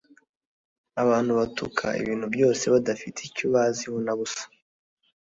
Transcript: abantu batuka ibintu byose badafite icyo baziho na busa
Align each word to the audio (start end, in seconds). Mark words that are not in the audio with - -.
abantu 1.03 1.31
batuka 1.39 1.85
ibintu 2.01 2.25
byose 2.33 2.63
badafite 2.73 3.19
icyo 3.29 3.45
baziho 3.53 3.97
na 4.05 4.13
busa 4.17 4.45